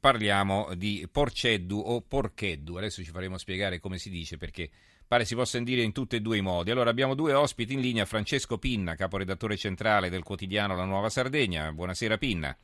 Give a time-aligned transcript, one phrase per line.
[0.00, 2.76] parliamo di porceddu o porcheddu.
[2.76, 4.70] Adesso ci faremo spiegare come si dice perché
[5.06, 6.70] pare si possa dire in tutti e due i modi.
[6.70, 11.70] Allora abbiamo due ospiti in linea, Francesco Pinna, caporedattore centrale del quotidiano La Nuova Sardegna.
[11.72, 12.56] Buonasera Pinna.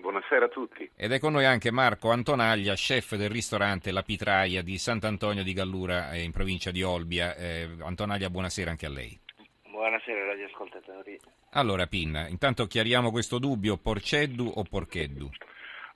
[0.00, 0.90] Buonasera a tutti.
[0.96, 5.52] Ed è con noi anche Marco Antonaglia, chef del ristorante La Pitraia di Sant'Antonio di
[5.52, 7.34] Gallura in provincia di Olbia.
[7.36, 9.18] Eh, Antonaglia, buonasera anche a lei.
[9.70, 11.20] Buonasera radioascoltatori.
[11.50, 15.30] Allora Pinna, intanto chiariamo questo dubbio, porceddu o porcheddu?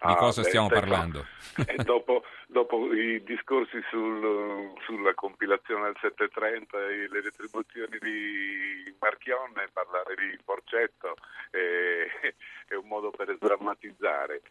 [0.05, 1.27] Di Ah, cosa beh, stiamo ecco, parlando?
[1.67, 9.69] E dopo, dopo i discorsi sul- sulla compilazione del 730 e le retribuzioni di Marchionne,
[9.73, 11.15] parlare di Porcetto
[11.53, 12.11] eh,
[12.69, 14.43] è un modo per sdrammatizzare.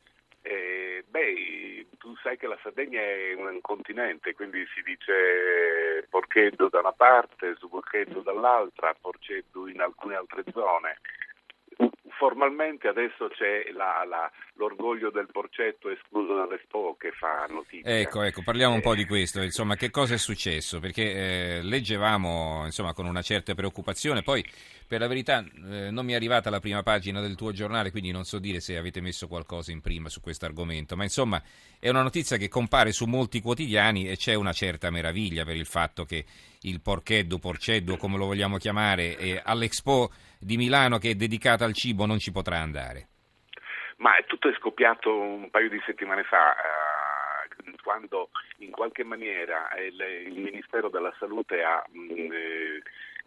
[0.42, 6.80] Eh, beh, tu sai che la Sardegna è un continente, quindi si dice Porcheddu da
[6.80, 10.98] una parte, Suborcheddu dall'altra, Porceddu in alcune altre zone.
[12.24, 18.00] Formalmente adesso c'è la- la- l'orgoglio del porcetto escluso dall'Expo che fa notizia.
[18.00, 20.80] Ecco, ecco, parliamo un po' Eh, di questo, insomma, che cosa è successo?
[20.80, 24.42] Perché eh, leggevamo, insomma, con una certa preoccupazione, poi
[24.88, 28.12] per la verità eh, non mi è arrivata la prima pagina del tuo giornale, quindi
[28.12, 31.44] non so dire se avete messo qualcosa in prima su questo argomento, ma insomma
[31.78, 35.66] è una notizia che compare su molti quotidiani e c'è una certa meraviglia per il
[35.66, 36.24] fatto che
[36.62, 40.10] il porcheddu, porceddu, come lo vogliamo chiamare, eh, all'Expo
[40.40, 43.08] di Milano che è dedicata al cibo non ci potrà andare.
[43.98, 50.32] Ma tutto è scoppiato un paio di settimane fa, eh, quando in qualche maniera il,
[50.34, 52.82] Ministero della Salute ha mh, eh,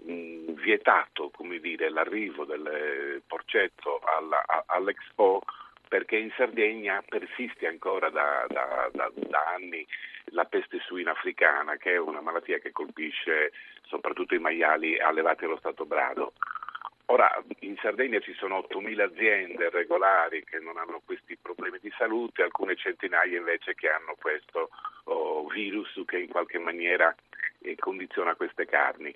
[0.05, 5.42] mh, vietato come dire, l'arrivo del porcetto alla- all'Expo
[5.89, 9.87] perché in Sardegna persiste ancora da, da- da- da anni
[10.31, 13.53] la peste suina africana, che è una malattia che colpisce
[13.87, 16.33] soprattutto i maiali allevati allo stato brado.
[17.09, 22.43] Ora, in Sardegna ci sono 8.000 aziende regolari che non hanno questi problemi di salute,
[22.43, 24.71] alcune centinaia invece che hanno questo
[25.05, 27.15] oh, virus che in qualche maniera
[27.61, 29.15] eh, condiziona queste carni.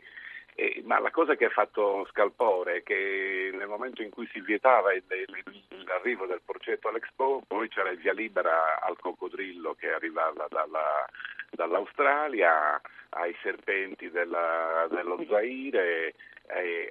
[0.54, 4.40] Eh, ma la cosa che ha fatto scalpore è che nel momento in cui si
[4.40, 9.90] vietava il- il- l'arrivo del porcetto all'Expo, poi c'era il via libera al coccodrillo che
[9.92, 11.08] arrivava dalla-
[11.50, 12.80] dall'Australia,
[13.10, 16.14] ai serpenti della- dello Zaire,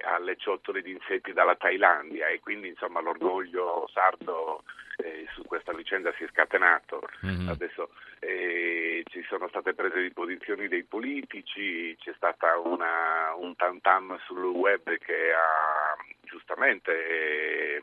[0.04, 4.62] alle ciottole di insetti dalla Thailandia e quindi insomma l'orgoglio sardo
[4.96, 7.00] eh, su questa vicenda si è scatenato.
[7.22, 7.48] Mhm.
[7.48, 7.90] Adesso
[8.20, 14.18] eh, ci sono state prese di posizioni dei politici, c'è stata una, un tam tam
[14.26, 17.82] sul web che ha giustamente eh,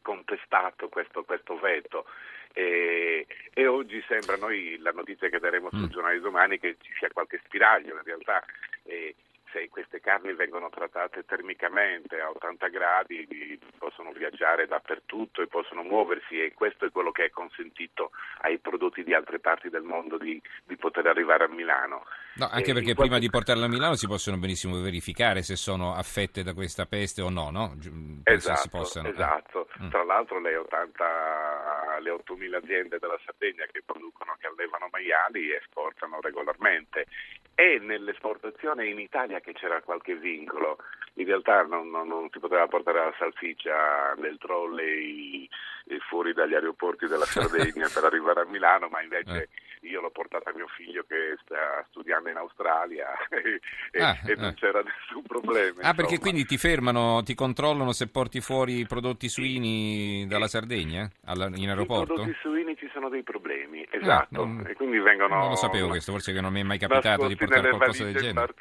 [0.00, 2.06] contestato questo, questo veto.
[2.54, 5.90] E, e oggi sembra noi la notizia che daremo sul Mm.
[5.90, 8.44] giornale domani che ci sia qualche spiraglio, in realtà
[8.84, 9.14] eh,
[9.52, 16.40] se queste carni vengono trattate termicamente a 80 gradi possono viaggiare dappertutto e possono muoversi
[16.42, 20.40] e questo è quello che è consentito ai prodotti di altre parti del mondo di,
[20.64, 22.04] di poter arrivare a Milano.
[22.34, 25.56] No, anche Eh, perché prima qualche- di portarla a Milano si possono benissimo verificare se
[25.56, 27.74] sono affette da questa peste o no, no?
[28.22, 29.08] Penso si Esatto, possano.
[29.08, 29.10] eh.
[29.10, 29.68] esatto.
[29.82, 29.90] Mm.
[29.90, 36.20] Tra l'altro le, 80, le 8.000 aziende della Sardegna che producono, che allevano maiali esportano
[36.20, 37.06] regolarmente
[37.54, 40.78] e nell'esportazione in Italia che c'era qualche vincolo,
[41.14, 45.48] in realtà non, non- non si poteva portare la salsiccia nel trolley
[45.86, 49.48] eh, fuori dagli aeroporti della Sardegna per arrivare a Milano, ma invece
[49.82, 54.46] io l'ho portata a mio figlio che sta studiando in Australia e, Ah, e non
[54.46, 54.54] ah.
[54.54, 55.80] c'era nessun problema.
[55.82, 56.18] Ah, perché insomma.
[56.20, 61.68] quindi ti fermano, ti controllano se porti fuori i prodotti suini dalla Sardegna alla- in
[61.68, 62.14] aeroporto?
[62.14, 66.12] prodotti suini ci sono dei problemi, esatto, non- e quindi vengono Non lo sapevo questo,
[66.12, 68.52] forse che non mi è mai capitato di portare qualcosa del genere.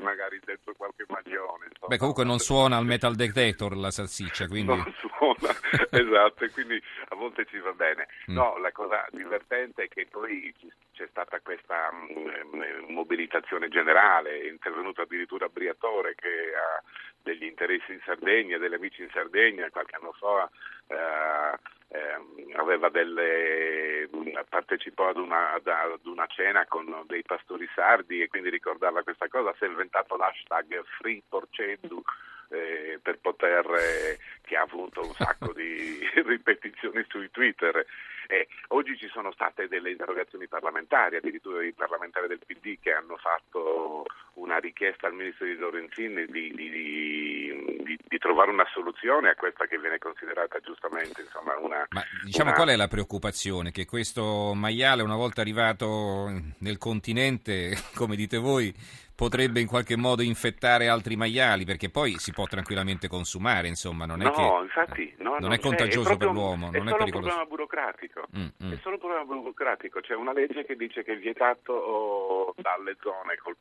[0.00, 1.66] magari dentro qualche maglione.
[1.70, 1.86] insomma.
[1.88, 4.74] Beh, comunque non suona al metal detector la salsiccia, quindi...
[4.74, 5.54] Non suona,
[5.90, 8.06] esatto, e quindi a volte ci va bene.
[8.30, 8.34] Mm.
[8.34, 10.52] No, la cosa divertente è che poi
[10.92, 16.82] c'è stata questa mm, eh, mobilitazione generale, è intervenuto addirittura Briatore che ha
[17.22, 20.48] degli interessi in Sardegna, degli amici in Sardegna, qualche anno fa
[20.88, 24.08] eh, aveva delle,
[24.48, 29.54] partecipò ad una, ad una cena con dei pastori sardi e quindi ricordava questa cosa,
[29.58, 32.02] si è inventato l'hashtag Free Porceddu
[32.50, 37.84] eh, per poter, eh, che ha avuto un sacco di ripetizioni sui Twitter.
[38.28, 43.16] Eh, oggi ci sono state delle interrogazioni parlamentari, addirittura i parlamentari del PD che hanno
[43.16, 49.30] fatto una richiesta al ministro di Lorenzini di, di- di- di- di trovare una soluzione
[49.30, 51.86] a questa che viene considerata giustamente insomma, una...
[51.90, 53.70] Ma diciamo una- qual è la preoccupazione?
[53.70, 58.74] Che questo maiale una volta arrivato nel continente, come dite voi,
[59.16, 64.20] potrebbe in qualche modo infettare altri maiali, perché poi si può tranquillamente consumare, insomma, non
[64.20, 66.96] è no, che infatti, no, non è contagioso è proprio, per l'uomo, non è, è
[66.96, 67.00] pericoloso.
[67.00, 68.26] È solo un problema burocratico.
[68.36, 68.72] Mm, mm.
[68.72, 73.36] È solo un problema burocratico, c'è una legge che dice che è vietato dalle zone
[73.42, 73.56] col,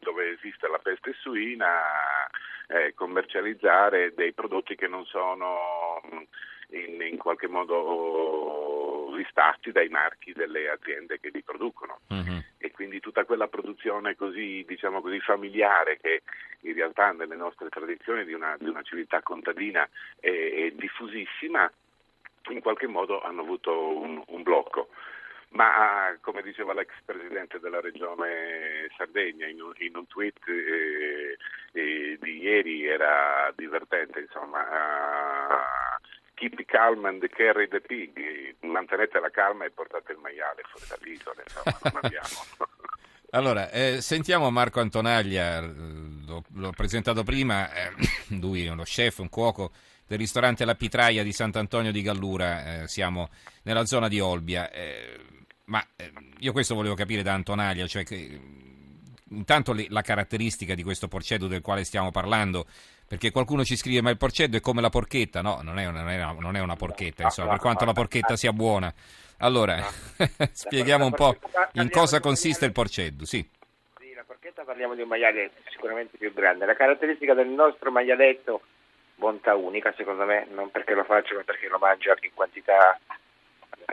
[0.00, 1.66] dove esiste la peste suina
[2.68, 6.00] eh, commercializzare dei prodotti che non sono
[6.70, 8.67] in, in qualche modo
[9.18, 12.38] listati dai marchi delle aziende che li producono mm-hmm.
[12.58, 16.22] e quindi tutta quella produzione così, diciamo così familiare che
[16.60, 19.88] in realtà nelle nostre tradizioni di una, di una civiltà contadina
[20.20, 21.70] è, è, diffusissima
[22.50, 24.88] in qualche modo hanno avuto un, un blocco.
[25.50, 31.38] Ma come diceva l'ex presidente della regione Sardegna in un, in un tweet eh,
[31.72, 34.60] eh, di ieri era divertente, insomma.
[34.60, 35.58] Uh,
[36.38, 38.14] keep calm and carry the pig,
[38.70, 42.76] mantenete la calma e portate il maiale fuori dall'isola, insomma, non abbiamo.
[43.30, 47.92] Allora, eh, sentiamo Marco Antonaglia, l'ho, l'ho presentato prima, eh,
[48.40, 49.70] lui è uno chef, un cuoco
[50.06, 53.28] del ristorante La Pitraia di Sant'Antonio di Gallura, eh, siamo
[53.64, 55.20] nella zona di Olbia, eh,
[55.64, 58.40] ma eh, io questo volevo capire da Antonaglia, cioè che,
[59.28, 62.66] intanto le, la caratteristica di questo porceddu del quale stiamo parlando,
[63.08, 66.02] perché qualcuno ci scrive ma il porceddu è come la porchetta, no, non è una,
[66.02, 68.92] non è una, non è una porchetta, insomma, per quanto la porchetta sia buona.
[69.38, 69.78] Allora,
[70.52, 71.36] spieghiamo un po'
[71.72, 73.48] in cosa consiste il porceddu, sì.
[73.98, 76.66] Sì, la porchetta parliamo di un maiale sicuramente più grande.
[76.66, 78.60] La caratteristica del nostro maialetto,
[79.14, 83.00] bontà unica secondo me, non perché lo faccio ma perché lo mangio anche in quantità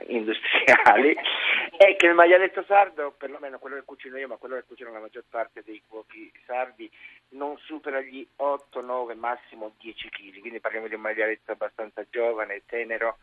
[0.07, 1.15] industriali
[1.77, 5.00] è che il maialetto sardo, perlomeno quello che cucino io, ma quello che cucino la
[5.00, 6.89] maggior parte dei cuochi sardi,
[7.30, 12.63] non supera gli 8, 9, massimo 10 kg, quindi parliamo di un maialetto abbastanza giovane,
[12.65, 13.18] tenero.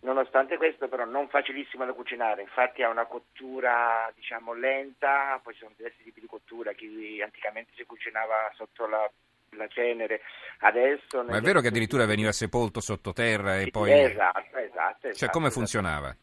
[0.00, 5.60] Nonostante questo però non facilissimo da cucinare, infatti ha una cottura diciamo lenta, poi ci
[5.60, 9.08] sono diversi tipi di cottura, chi anticamente si cucinava sotto la
[9.56, 10.20] la cenere.
[10.58, 13.92] Adesso Ma è vero che addirittura veniva sepolto sottoterra e sì, poi...
[13.92, 15.08] Esatto, esatto.
[15.08, 15.60] esatto cioè come esatto.
[15.60, 16.16] funzionava?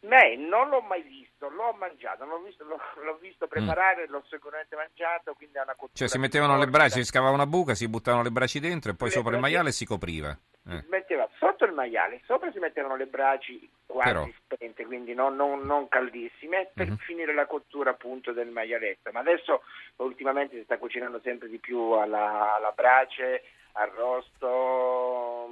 [0.00, 4.10] Beh, non l'ho mai visto, l'ho mangiato, l'ho visto, l'ho, l'ho visto preparare, mm.
[4.10, 5.92] l'ho sicuramente mangiato, quindi ha una cottura...
[5.94, 8.94] Cioè si mettevano le braccia, si scavava una buca, si buttavano le braccia dentro e
[8.94, 10.36] poi le sopra il maiale si copriva.
[10.64, 10.84] Eh.
[10.90, 14.28] metteva sotto il maiale, sopra si mettevano le braci quasi Però.
[14.44, 16.96] spente, quindi non, non, non caldissime, per Mhm.
[16.98, 19.10] finire la cottura appunto del maialetto.
[19.10, 19.62] Ma adesso
[19.96, 23.42] ultimamente si sta cucinando sempre di più alla, alla brace,
[23.72, 25.48] arrosto,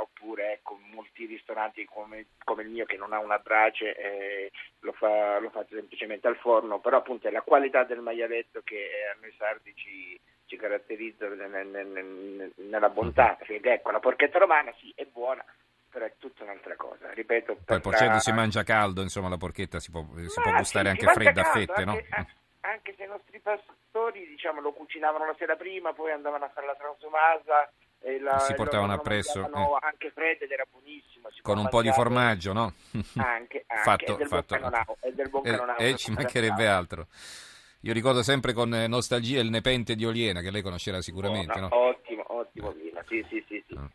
[0.00, 4.50] oppure ecco, molti ristoranti come, come il mio che non ha una brace eh,
[4.80, 8.76] lo, fa, lo fa semplicemente al forno, però appunto è la qualità del maialetto che
[8.76, 14.00] eh, a noi sardi ci, ci caratterizza nel- nel- nel- nella bontà, perché ecco la
[14.00, 15.44] porchetta romana sì è buona,
[15.90, 17.58] però è tutta un'altra cosa, ripeto.
[17.64, 21.04] Poi per la- si mangia caldo, insomma la porchetta si può, si può gustare sì,
[21.04, 21.90] anche fredda a caldo, fette, no?
[21.92, 22.26] anche, a-
[22.60, 26.66] anche se i nostri pastori diciamo, lo cucinavano la sera prima, poi andavano a fare
[26.66, 27.70] la transumasa
[28.20, 31.28] la, Si portavano appresso, mangiavano anche freddo ed era buonissimo.
[31.30, 32.72] si Con un po' di formaggio, no?
[33.16, 35.96] Anche, anche Fatto- e del fatto- buon canonau, e del buon Eh, canonau, eh, una
[35.96, 37.06] ci mancherebbe altro.
[37.80, 41.68] Io ricordo sempre con eh, nostalgia il nepente di Oliena, che lei conoscerà sicuramente, Buono,
[41.68, 41.76] no?
[41.76, 43.64] Ottimo, ottimo vino, sì, sì, sì.
[43.68, 43.74] sì.
[43.76, 43.90] Ah.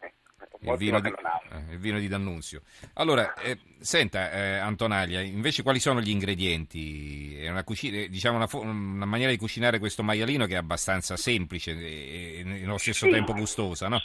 [0.64, 2.62] Eh, Il vino, di, eh, il vino di D'Annunzio.
[2.94, 7.36] Allora, eh, senta eh, Antonaglia, invece quali sono gli ingredienti?
[7.38, 11.72] È una, cucina, diciamo una, una maniera di cucinare questo maialino che è abbastanza semplice
[11.72, 13.12] e, e nello stesso Sì.
[13.12, 14.02] tempo gustosa, no?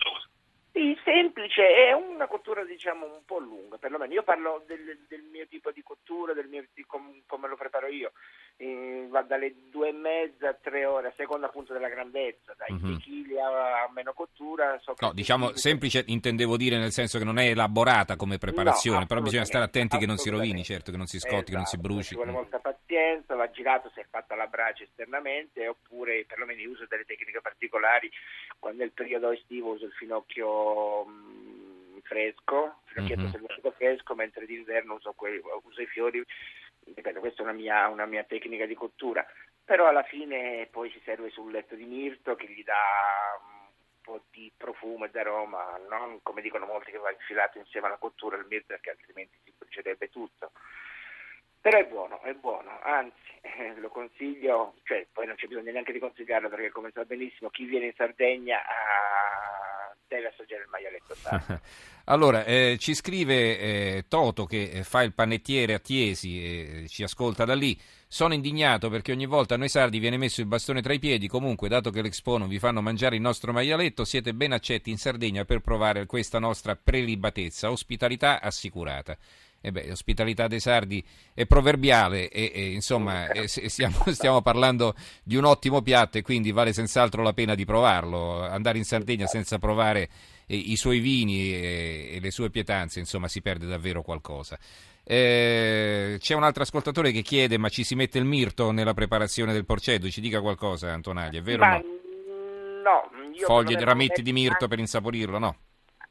[0.72, 5.46] Sì, semplice, è una cottura diciamo un po' lunga, perlomeno io parlo del, del mio
[5.48, 8.12] tipo di cottura, del mio, di com- come lo preparo io,
[8.58, 12.72] Eh, va dalle due e mezza a tre ore, a seconda appunto della grandezza, dai
[12.72, 12.98] Mhm.
[12.98, 14.80] 6 kg a, a meno cottura.
[14.98, 19.20] No, diciamo semplice intendevo dire nel senso che non è elaborata come preparazione, No, però
[19.20, 21.74] bisogna stare attenti che non si rovini, certo, che non si scotti, che non si
[21.76, 22.08] Esatto, bruci.
[22.08, 26.70] Ci vuole molta pazienza, va girato se è fatta la brace esternamente oppure perlomeno io
[26.70, 28.10] uso delle tecniche particolari.
[28.58, 33.30] Quando il periodo estivo uso il finocchio mm, fresco, finocchietto Mhm.
[33.32, 36.24] selvatico fresco, mentre d'inverno uso, quei- uso i fiori.
[36.94, 39.26] Ripeto, questa è una mia, una mia tecnica di cottura.
[39.64, 42.74] Però alla fine poi si serve sul letto di mirto che gli dà
[43.40, 43.68] un
[44.00, 48.36] po' di profumo e d'aroma, non come dicono molti che va infilato insieme alla cottura
[48.36, 50.52] il mirto perché altrimenti si brucierebbe tutto.
[51.60, 55.90] Però è buono, è buono, anzi eh, lo consiglio, cioè poi non c'è bisogno neanche
[55.90, 59.65] di consigliarlo perché come sa benissimo chi viene in Sardegna ah,
[60.08, 61.60] deve assaggiare il maialetto sardo.
[62.08, 67.02] Allora, eh, ci scrive eh, Toto che eh, fa il panettiere a Tiesi e ci
[67.02, 67.78] ascolta da lì.
[68.06, 71.26] Sono indignato perché ogni volta a noi sardi viene messo il bastone tra i piedi.
[71.26, 74.98] Comunque, dato che l'Expo non vi fanno mangiare il nostro maialetto, siete ben accetti in
[74.98, 77.72] Sardegna per provare questa nostra prelibatezza.
[77.72, 79.18] Ospitalità assicurata.
[79.66, 81.04] E beh, l'ospitalità dei sardi
[81.34, 84.94] è proverbiale e, e insomma e stiamo, stiamo, parlando
[85.24, 88.46] di un ottimo piatto e quindi vale senz'altro la pena di provarlo.
[88.46, 90.08] Andare in Sardegna senza provare
[90.46, 94.56] eh, i suoi vini e, e, le sue pietanze, insomma, si perde davvero qualcosa.
[95.02, 99.52] Eh, c'è un altro ascoltatore che chiede: ma ci si mette il mirto nella preparazione
[99.52, 100.08] del porceddu?
[100.08, 101.64] Ci dica qualcosa, Antonaglia, è vero?
[101.64, 101.82] Ma, no?
[102.84, 103.10] no
[103.44, 105.56] Foglie, rametti di mirto per insaporirlo, no?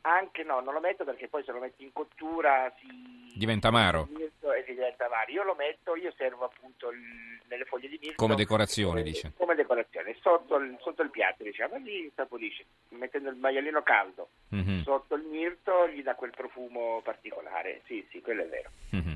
[0.08, 3.34] Anche no, non lo metto perché poi se lo metti in cottura si...
[3.34, 4.08] Diventa amaro.
[4.14, 5.32] E si diventa amaro.
[5.32, 7.00] Io lo metto, io servo appunto il,
[7.48, 8.16] nelle foglie di mirto.
[8.16, 9.34] Come decorazione, come, dice.
[9.36, 14.82] Come decorazione, sotto il, sotto il piatto, diciamo, lì saporisce, mettendo il maialino caldo mm-hmm.
[14.84, 17.82] sotto il mirto gli dà quel profumo particolare.
[17.86, 18.70] Sì, sì, quello è vero.
[18.96, 19.16] Mm-hmm.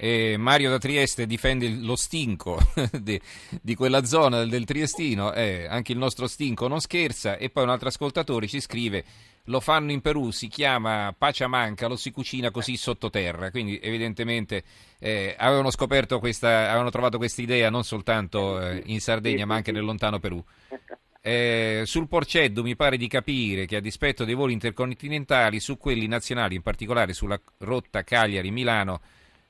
[0.00, 2.58] E Mario da Trieste difende lo stinco
[3.00, 3.20] di,
[3.60, 7.70] di quella zona del Triestino, eh, anche il nostro stinco non scherza e poi un
[7.70, 9.04] altro ascoltatore ci scrive
[9.48, 14.62] lo fanno in Perù, si chiama Paciamanca, lo si cucina così sottoterra, quindi evidentemente
[14.98, 19.72] eh, avevano scoperto questa, avevano trovato questa idea non soltanto eh, in Sardegna ma anche
[19.72, 20.42] nel lontano Perù.
[21.20, 26.06] Eh, sul Porceddu mi pare di capire che a dispetto dei voli intercontinentali, su quelli
[26.06, 29.00] nazionali, in particolare sulla rotta Cagliari-Milano,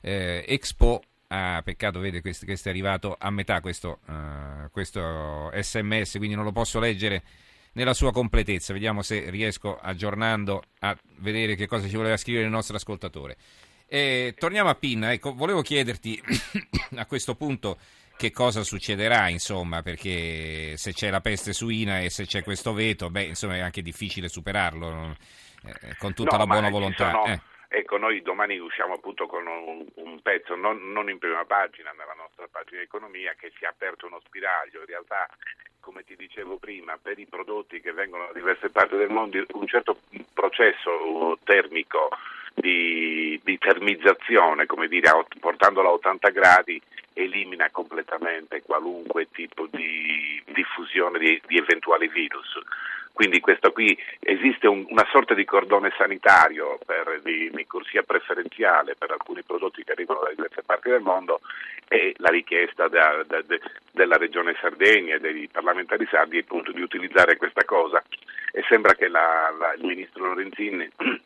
[0.00, 6.16] eh, Expo Ah, peccato, vede, questo, questo, è arrivato a metà questo, uh, questo sms,
[6.16, 7.22] quindi non lo posso leggere
[7.72, 8.72] nella sua completezza.
[8.72, 13.36] Vediamo se riesco aggiornando a vedere che cosa ci voleva scrivere il nostro ascoltatore.
[13.86, 16.20] E torniamo a Pinna, ecco, volevo chiederti
[16.96, 17.78] a questo punto
[18.18, 23.10] che cosa succederà, insomma, perché se c'è la peste suina e se c'è questo veto,
[23.10, 25.16] beh, insomma, è anche difficile superarlo
[25.64, 27.10] eh, con tutta no, la buona volontà.
[27.12, 27.26] Sono...
[27.26, 27.40] Eh.
[27.70, 32.14] Ecco, noi domani usciamo appunto con un, un pezzo, non, non, in prima pagina, nella
[32.14, 34.80] nostra pagina economia, che si è aperto uno spiraglio.
[34.80, 35.28] In realtà,
[35.80, 39.66] come ti dicevo prima, per i prodotti che vengono da diverse parti del mondo, un
[39.66, 40.00] certo
[40.32, 42.08] processo termico
[42.54, 46.82] di, di termizzazione, come dire, portandolo a 80 gradi,
[47.12, 52.58] elimina completamente qualunque tipo di diffusione di, di eventuali virus.
[53.18, 58.94] Quindi questo qui esiste un, una sorta di cordone sanitario per, di, di, corsia preferenziale
[58.94, 61.40] per alcuni prodotti che arrivano da diverse parti del mondo
[61.88, 63.60] e la richiesta da, da, de,
[63.90, 68.00] della regione Sardegna e dei parlamentari sardi è appunto di utilizzare questa cosa.
[68.52, 70.88] E sembra che la, la, il ministro Lorenzin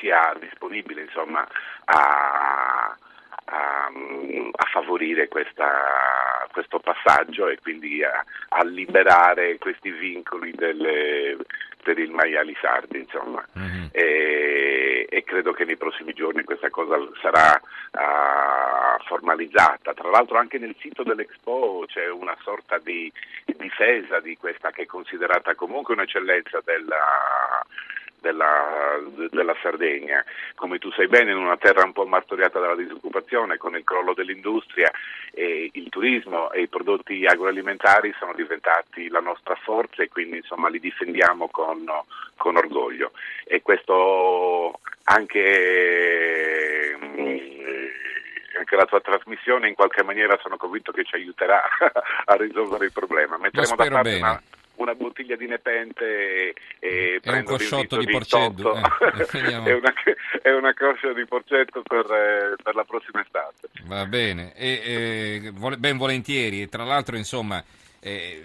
[0.00, 1.46] sia disponibile insomma,
[1.84, 2.98] a,
[3.44, 11.36] a, a favorire questa, questo passaggio e quindi a, a liberare questi vincoli delle,
[11.82, 13.44] per il maiali sardi, insomma.
[13.58, 13.86] Mm-hmm.
[13.90, 19.92] E, e, credo che nei prossimi giorni questa cosa sarà uh, formalizzata.
[19.92, 23.12] Tra l'altro anche nel sito dell'Expo c'è una sorta di
[23.44, 27.64] difesa di questa che è considerata comunque un'eccellenza della
[28.22, 28.98] della,
[29.30, 30.24] della, Sardegna.
[30.54, 34.14] Come tu sai bene, in una terra un po' martoriata dalla disoccupazione, con il crollo
[34.14, 34.90] dell'industria,
[35.34, 40.80] il turismo e i prodotti agroalimentari sono diventati la nostra forza e quindi insomma, li
[40.80, 41.84] difendiamo con,
[42.36, 43.12] con orgoglio.
[43.44, 46.96] E questo anche
[48.54, 51.62] anche la tua trasmissione in qualche maniera sono convinto che ci aiuterà
[52.24, 53.36] a risolvere il problema.
[53.36, 54.42] Metteremo da parte una,
[54.82, 58.80] una bottiglia di nepente e, e un cosciotto di porceddu eh,
[59.40, 59.92] è, una,
[60.42, 63.68] è una coscia di porcetto per, eh, per, la prossima estate.
[63.84, 64.52] Va bene.
[64.54, 66.68] E, e, ben volentieri.
[66.68, 67.62] Tra l'altro insomma
[68.00, 68.42] eh,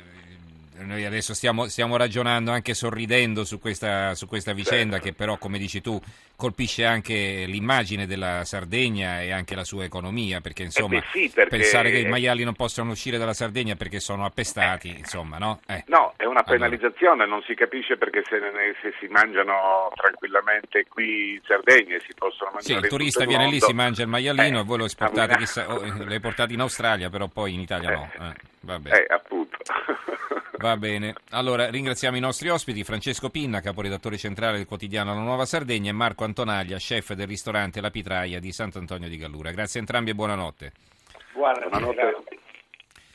[0.81, 5.09] noi adesso stiamo, stiamo, ragionando anche sorridendo su questa, su questa vicenda certo.
[5.09, 5.99] che però, come dici tu,
[6.35, 11.57] colpisce anche l'immagine della Sardegna e anche la sua economia, perché insomma eh sì, perché...
[11.57, 14.97] pensare che i maiali non possono uscire dalla Sardegna perché sono appestati, eh.
[14.99, 15.61] insomma, no?
[15.67, 15.83] Eh.
[15.87, 17.37] No, è una penalizzazione, allora.
[17.37, 22.13] non si capisce perché se, ne, se, si mangiano tranquillamente qui in Sardegna e si
[22.15, 23.59] possono mangiare Sì, il turista il viene mondo.
[23.59, 27.09] lì, si mangia il maialino e voi lo esportate, chissà, oh, lo esportate in Australia,
[27.09, 28.11] però poi in Italia no.
[28.13, 28.89] Eh, vabbè.
[28.91, 29.57] Eh, appunto.
[30.59, 35.45] Va bene, allora ringraziamo i nostri ospiti, Francesco Pinna, caporedattore centrale del quotidiano La Nuova
[35.45, 39.51] Sardegna e Marco Antonaglia, chef del ristorante La Pitraia di Sant'Antonio di Gallura.
[39.51, 40.71] Grazie a entrambi e buonanotte.
[41.33, 42.36] Buonanotte.